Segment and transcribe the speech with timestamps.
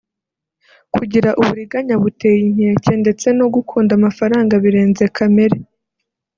[0.95, 5.57] kugira uburiganya butey’inkeke ndetse no gukunda amafaranga birenze kamere